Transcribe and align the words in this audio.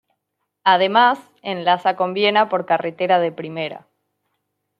Además, 0.63 1.19
enlaza 1.43 1.95
con 1.95 2.15
Viena 2.15 2.49
por 2.49 2.65
carretera 2.65 3.19
de 3.19 3.31
primera. 3.31 3.87